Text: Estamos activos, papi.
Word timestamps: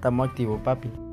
Estamos 0.00 0.30
activos, 0.30 0.58
papi. 0.62 1.09